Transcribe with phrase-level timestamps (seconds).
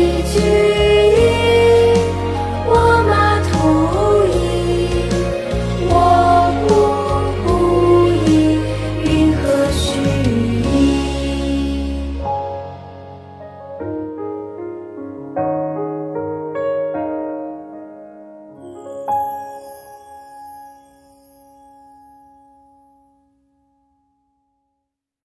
[0.00, 0.40] 四狗，唯一不用赏。
[0.40, 0.49] 执笔举